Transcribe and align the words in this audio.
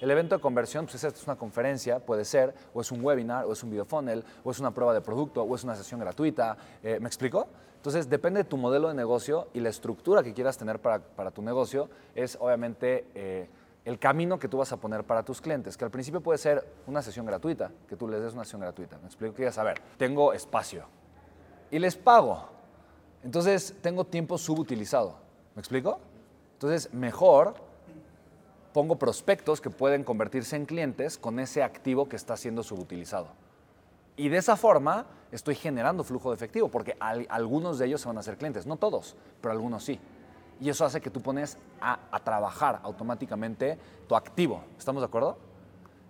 El 0.00 0.10
evento 0.10 0.36
de 0.36 0.40
conversión, 0.40 0.86
pues 0.86 1.02
es 1.02 1.24
una 1.24 1.36
conferencia, 1.36 1.98
puede 1.98 2.24
ser, 2.24 2.54
o 2.72 2.80
es 2.80 2.92
un 2.92 3.04
webinar, 3.04 3.44
o 3.46 3.52
es 3.52 3.62
un 3.64 3.70
videofunnel, 3.70 4.24
o 4.44 4.50
es 4.50 4.60
una 4.60 4.70
prueba 4.70 4.94
de 4.94 5.00
producto, 5.00 5.42
o 5.42 5.54
es 5.56 5.64
una 5.64 5.74
sesión 5.74 5.98
gratuita. 5.98 6.56
Eh, 6.82 6.98
¿Me 7.00 7.08
explico? 7.08 7.48
Entonces, 7.76 8.08
depende 8.08 8.42
de 8.42 8.44
tu 8.44 8.56
modelo 8.56 8.88
de 8.88 8.94
negocio 8.94 9.48
y 9.54 9.60
la 9.60 9.70
estructura 9.70 10.22
que 10.22 10.32
quieras 10.32 10.56
tener 10.56 10.80
para, 10.80 11.00
para 11.00 11.30
tu 11.30 11.42
negocio, 11.42 11.88
es 12.14 12.36
obviamente 12.40 13.06
eh, 13.14 13.48
el 13.84 13.98
camino 13.98 14.38
que 14.38 14.48
tú 14.48 14.58
vas 14.58 14.70
a 14.72 14.76
poner 14.76 15.02
para 15.02 15.24
tus 15.24 15.40
clientes, 15.40 15.76
que 15.76 15.84
al 15.84 15.90
principio 15.90 16.20
puede 16.20 16.38
ser 16.38 16.64
una 16.86 17.02
sesión 17.02 17.26
gratuita, 17.26 17.72
que 17.88 17.96
tú 17.96 18.06
les 18.06 18.20
des 18.20 18.34
una 18.34 18.44
sesión 18.44 18.60
gratuita. 18.60 18.98
¿Me 18.98 19.06
explico? 19.06 19.34
Que 19.34 19.42
digas, 19.42 19.58
a 19.58 19.64
ver, 19.64 19.80
tengo 19.96 20.32
espacio 20.32 20.84
y 21.70 21.78
les 21.78 21.96
pago. 21.96 22.48
Entonces, 23.24 23.74
tengo 23.80 24.04
tiempo 24.04 24.38
subutilizado. 24.38 25.16
¿Me 25.54 25.60
explico? 25.60 25.98
Entonces, 26.54 26.92
mejor 26.92 27.54
pongo 28.78 28.94
prospectos 28.94 29.60
que 29.60 29.70
pueden 29.70 30.04
convertirse 30.04 30.54
en 30.54 30.64
clientes 30.64 31.18
con 31.18 31.40
ese 31.40 31.64
activo 31.64 32.08
que 32.08 32.14
está 32.14 32.36
siendo 32.36 32.62
subutilizado. 32.62 33.26
Y 34.16 34.28
de 34.28 34.36
esa 34.36 34.54
forma 34.54 35.06
estoy 35.32 35.56
generando 35.56 36.04
flujo 36.04 36.30
de 36.30 36.36
efectivo, 36.36 36.68
porque 36.68 36.96
algunos 37.00 37.80
de 37.80 37.86
ellos 37.86 38.00
se 38.00 38.06
van 38.06 38.18
a 38.18 38.20
hacer 38.20 38.38
clientes, 38.38 38.66
no 38.66 38.76
todos, 38.76 39.16
pero 39.40 39.50
algunos 39.50 39.82
sí. 39.82 39.98
Y 40.60 40.68
eso 40.68 40.84
hace 40.84 41.00
que 41.00 41.10
tú 41.10 41.20
pones 41.20 41.58
a, 41.80 41.98
a 42.12 42.20
trabajar 42.20 42.78
automáticamente 42.84 43.80
tu 44.06 44.14
activo. 44.14 44.62
¿Estamos 44.78 45.02
de 45.02 45.06
acuerdo? 45.06 45.38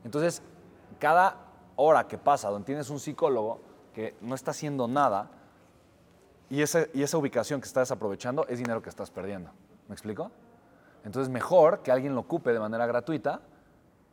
Entonces, 0.05 0.43
cada 0.99 1.37
hora 1.75 2.07
que 2.07 2.19
pasa 2.19 2.51
donde 2.51 2.67
tienes 2.67 2.91
un 2.91 3.01
psicólogo 3.01 3.63
que 3.95 4.15
no 4.21 4.35
está 4.35 4.51
haciendo 4.51 4.87
nada 4.87 5.31
y 6.51 6.61
esa, 6.61 6.85
y 6.93 7.03
esa 7.03 7.17
ubicación 7.17 7.63
que 7.63 7.67
estás 7.67 7.91
aprovechando 7.93 8.47
es 8.47 8.59
dinero 8.59 8.83
que 8.83 8.91
estás 8.91 9.11
perdiendo. 9.11 9.53
¿Me 9.89 9.95
explico? 9.95 10.31
Entonces, 11.05 11.33
mejor 11.33 11.81
que 11.83 11.93
alguien 11.93 12.15
lo 12.15 12.23
ocupe 12.23 12.53
de 12.53 12.61
manera 12.61 12.87
gratuita, 12.87 13.41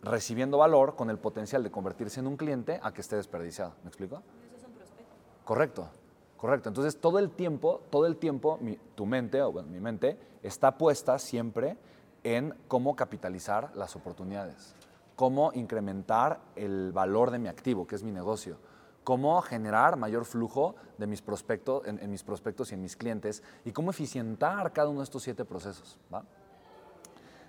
recibiendo 0.02 0.58
valor 0.58 0.96
con 0.96 1.10
el 1.10 1.18
potencial 1.18 1.64
de 1.64 1.72
convertirse 1.72 2.20
en 2.20 2.28
un 2.28 2.38
cliente 2.38 2.80
a 2.82 2.94
que 2.94 3.02
esté 3.02 3.16
desperdiciado. 3.16 3.74
¿Me 3.84 3.90
explico? 3.90 4.22
Eso 4.48 4.58
es 4.58 4.64
un 4.64 4.74
prospecto. 4.74 5.14
Correcto, 5.44 5.90
correcto. 6.38 6.70
Entonces, 6.70 7.00
todo 7.00 7.20
el 7.20 7.32
tiempo, 7.32 7.82
todo 7.90 8.06
el 8.06 8.18
tiempo, 8.18 8.58
mi, 8.62 8.78
tu 8.96 9.06
mente, 9.06 9.42
o 9.42 9.52
bueno, 9.52 9.68
mi 9.70 9.80
mente, 9.80 10.18
está 10.44 10.78
puesta 10.78 11.18
siempre 11.20 11.78
en 12.24 12.56
cómo 12.68 12.96
capitalizar 12.96 13.72
las 13.76 13.96
oportunidades, 13.96 14.76
cómo 15.16 15.52
incrementar 15.54 16.40
el 16.56 16.92
valor 16.92 17.32
de 17.32 17.40
mi 17.40 17.48
activo, 17.48 17.88
que 17.88 17.96
es 17.96 18.04
mi 18.04 18.12
negocio, 18.12 18.58
cómo 19.04 19.40
generar 19.42 19.98
mayor 19.98 20.26
flujo 20.26 20.76
de 20.98 21.08
mis 21.08 21.22
prospectos, 21.22 21.86
en, 21.88 22.00
en 22.00 22.10
mis 22.12 22.24
prospectos 22.24 22.72
y 22.72 22.76
en 22.76 22.82
mis 22.82 22.96
clientes, 22.96 23.44
y 23.64 23.72
cómo 23.72 23.92
eficientar 23.92 24.72
cada 24.74 24.90
uno 24.90 25.00
de 25.00 25.06
estos 25.06 25.24
siete 25.24 25.46
procesos. 25.46 26.00
¿va? 26.14 26.24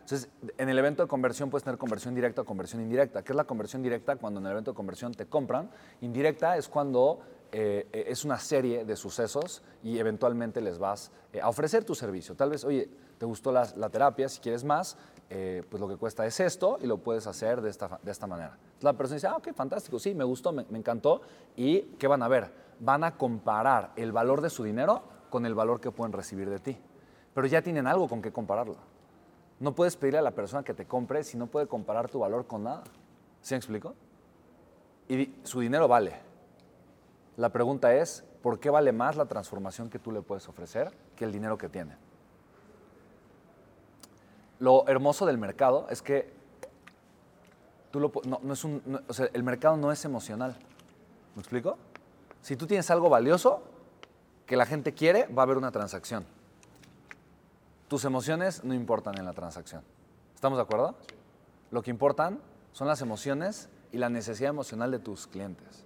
Entonces, 0.07 0.31
en 0.57 0.69
el 0.69 0.79
evento 0.79 1.03
de 1.03 1.09
conversión 1.09 1.51
puedes 1.51 1.65
tener 1.65 1.79
conversión 1.79 2.15
directa 2.15 2.43
o 2.43 2.45
conversión 2.45 2.81
indirecta. 2.81 3.25
¿Qué 3.25 3.33
es 3.33 3.37
la 3.37 3.43
conversión 3.43 3.83
directa? 3.83 4.15
Cuando 4.15 4.39
en 4.39 4.47
el 4.47 4.53
evento 4.53 4.71
de 4.71 4.77
conversión 4.77 5.13
te 5.13 5.27
compran. 5.27 5.69
Indirecta 6.01 6.57
es 6.57 6.69
cuando 6.69 7.19
eh, 7.51 8.05
es 8.07 8.25
una 8.25 8.39
serie 8.39 8.85
de 8.85 8.95
sucesos 8.95 9.65
y 9.83 9.99
eventualmente 9.99 10.61
les 10.61 10.79
vas 10.79 11.11
eh, 11.33 11.41
a 11.41 11.49
ofrecer 11.49 11.83
tu 11.83 11.97
servicio. 11.97 12.37
Tal 12.37 12.51
vez, 12.51 12.65
oye, 12.65 12.89
te 13.19 13.27
gustó 13.27 13.51
la, 13.51 13.67
terapia, 13.91 14.29
si 14.29 14.39
quieres 14.39 14.63
más, 14.63 14.97
eh, 15.29 15.65
pues 15.69 15.81
lo 15.81 15.89
que 15.89 15.97
cuesta 15.97 16.25
es 16.25 16.39
esto 16.39 16.79
y 16.81 16.87
lo 16.87 16.99
puedes 16.99 17.27
hacer 17.27 17.61
de 17.61 17.71
esta, 17.71 17.99
de 18.01 18.13
esta 18.13 18.29
manera. 18.29 18.53
Entonces, 18.61 18.85
la 18.85 18.93
persona 18.93 19.17
dice, 19.17 19.27
ah, 19.27 19.37
ok, 19.39 19.53
fantástico, 19.57 19.99
sí, 19.99 20.15
me 20.15 20.23
gustó, 20.23 20.53
me, 20.53 20.67
me 20.71 20.79
encantó. 20.79 21.23
¿Y 21.57 21.81
qué 21.99 22.07
van 22.07 22.23
a 22.23 22.29
ver? 22.29 22.53
Van 22.79 23.03
a 23.03 23.17
comparar 23.17 23.91
el 23.97 24.13
valor 24.13 24.41
de 24.41 24.51
su 24.51 24.63
dinero 24.63 25.03
con 25.31 25.47
el 25.47 25.57
valor 25.57 25.81
que 25.81 25.91
pueden 25.91 26.13
recibir 26.13 26.49
de 26.49 26.61
ti. 26.61 26.79
Pero 27.35 27.49
ya 27.49 27.61
tienen 27.61 27.89
algo 27.89 28.09
con 28.09 28.23
qué 28.23 28.31
compararlo. 28.31 28.95
No 29.59 29.75
puedes 29.75 29.97
pedirle 29.97 30.19
a 30.19 30.23
la 30.23 30.33
persona 30.33 30.63
que 30.63 30.75
te 30.75 30.85
compre 30.85 31.25
si 31.25 31.37
no 31.37 31.47
puede 31.47 31.67
comparar 31.67 32.11
tu 32.11 32.19
valor 32.19 32.47
con 32.47 32.65
nada. 32.65 32.85
¿Sí 33.41 33.55
me 33.55 33.59
explico? 33.59 33.95
Y 35.09 35.35
su 35.45 35.61
dinero 35.61 35.89
vale. 35.89 36.15
La 37.37 37.51
pregunta 37.51 37.95
es, 37.95 38.25
¿por 38.43 38.61
qué 38.61 38.71
vale 38.71 38.93
más 38.93 39.17
la 39.17 39.27
transformación 39.27 39.89
que 39.89 39.99
tú 39.99 40.13
le 40.13 40.21
puedes 40.21 40.49
ofrecer 40.49 40.93
que 41.17 41.25
el 41.25 41.33
dinero 41.33 41.57
que 41.57 41.69
tiene? 41.69 41.97
Lo 44.59 44.87
hermoso 44.89 45.27
del 45.27 45.39
mercado 45.39 45.87
es 45.91 46.03
que 46.03 46.35
no, 47.95 48.13
es 49.09 49.21
el 49.33 49.43
mercado 49.43 49.77
no 49.79 49.91
es 49.91 50.05
emocional. 50.05 50.57
¿Me 51.35 51.41
explico? 51.41 51.79
Si 52.43 52.57
tú 52.57 52.67
tienes 52.67 52.91
algo 52.91 53.09
valioso 53.09 53.63
que 54.45 54.57
la 54.57 54.67
gente 54.67 54.93
quiere, 54.93 55.27
va 55.29 55.43
a 55.43 55.45
haber 55.45 55.57
una 55.57 55.73
transacción 55.73 56.27
tus 57.89 58.05
emociones 58.05 58.65
no 58.65 58.75
importan 58.75 59.19
en 59.19 59.25
la 59.25 59.33
transacción. 59.33 59.83
¿Estamos 60.35 60.59
de 60.59 60.63
acuerdo? 60.63 60.97
Lo 61.71 61.83
que 61.83 61.91
importan 61.91 62.41
son 62.73 62.89
las 62.89 63.01
emociones 63.01 63.69
y 63.93 63.99
la 63.99 64.09
necesidad 64.09 64.51
emocional 64.51 64.91
de 64.91 64.99
tus 64.99 65.27
clientes. 65.27 65.85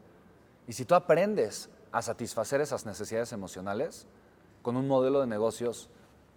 Y 0.67 0.73
si 0.73 0.85
tú 0.85 0.95
aprendes 0.95 1.71
a 1.93 2.03
satisfacer 2.03 2.61
esas 2.61 2.87
necesidades 2.87 3.33
emocionales 3.33 4.07
con 4.63 4.77
un 4.77 4.87
modelo 4.87 5.21
de 5.21 5.27
negocios 5.27 5.91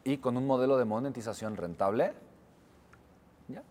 y 0.04 0.18
con 0.18 0.38
un 0.38 0.46
modelo 0.46 0.78
de 0.78 0.86
monetización 0.86 1.56
rentable, 1.56 2.14
¿ya? 3.48 3.64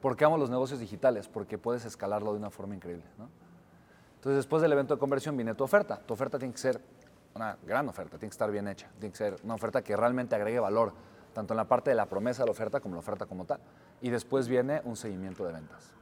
¿Por 0.00 0.16
qué 0.16 0.24
amo 0.24 0.36
los 0.36 0.50
negocios 0.50 0.80
digitales? 0.80 1.28
Porque 1.28 1.58
puedes 1.58 1.84
escalarlo 1.84 2.32
de 2.32 2.38
una 2.38 2.50
forma 2.50 2.74
increíble. 2.74 3.04
¿no? 3.18 3.28
Entonces, 4.16 4.36
después 4.36 4.62
del 4.62 4.72
evento 4.72 4.94
de 4.94 5.00
conversión 5.00 5.36
viene 5.36 5.54
tu 5.54 5.64
oferta. 5.64 6.00
Tu 6.00 6.14
oferta 6.14 6.38
tiene 6.38 6.52
que 6.52 6.60
ser 6.60 6.80
una 7.34 7.56
gran 7.64 7.88
oferta, 7.88 8.18
tiene 8.18 8.30
que 8.30 8.34
estar 8.34 8.50
bien 8.50 8.68
hecha, 8.68 8.88
tiene 8.98 9.10
que 9.12 9.18
ser 9.18 9.36
una 9.42 9.54
oferta 9.54 9.82
que 9.82 9.96
realmente 9.96 10.34
agregue 10.34 10.60
valor, 10.60 10.92
tanto 11.32 11.54
en 11.54 11.56
la 11.56 11.66
parte 11.66 11.90
de 11.90 11.96
la 11.96 12.06
promesa 12.06 12.42
de 12.42 12.46
la 12.46 12.52
oferta 12.52 12.80
como 12.80 12.94
la 12.94 13.00
oferta 13.00 13.26
como 13.26 13.44
tal. 13.44 13.60
Y 14.00 14.10
después 14.10 14.48
viene 14.48 14.82
un 14.84 14.96
seguimiento 14.96 15.44
de 15.44 15.52
ventas. 15.52 15.92